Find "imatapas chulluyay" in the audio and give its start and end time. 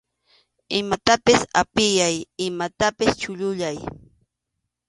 2.47-3.77